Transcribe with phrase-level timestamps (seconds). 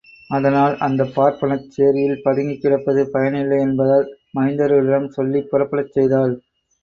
[0.29, 6.35] அதனால் அந்தப்பார்ப்பனச் சேரியில் பதுங்கிக் கிடப்பது பயன் இல்லை என்பதால் மைந்தர்களிடம் சொல்லிப் புறப்படச் செய்தாள்.